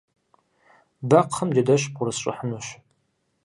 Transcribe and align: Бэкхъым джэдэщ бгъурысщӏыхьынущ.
Бэкхъым 1.09 1.49
джэдэщ 1.53 1.83
бгъурысщӏыхьынущ. 1.91 2.67